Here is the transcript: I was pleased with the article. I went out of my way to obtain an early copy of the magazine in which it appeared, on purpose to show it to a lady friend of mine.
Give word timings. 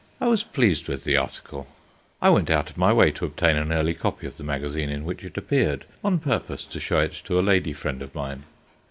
I 0.19 0.27
was 0.29 0.43
pleased 0.43 0.87
with 0.87 1.03
the 1.03 1.15
article. 1.15 1.67
I 2.23 2.31
went 2.31 2.49
out 2.49 2.71
of 2.71 2.75
my 2.79 2.91
way 2.91 3.11
to 3.11 3.23
obtain 3.25 3.55
an 3.55 3.71
early 3.71 3.93
copy 3.93 4.25
of 4.25 4.37
the 4.37 4.43
magazine 4.43 4.89
in 4.89 5.05
which 5.05 5.23
it 5.23 5.37
appeared, 5.37 5.85
on 6.03 6.17
purpose 6.17 6.63
to 6.63 6.79
show 6.79 6.97
it 7.01 7.13
to 7.25 7.39
a 7.39 7.45
lady 7.45 7.71
friend 7.71 8.01
of 8.01 8.15
mine. 8.15 8.45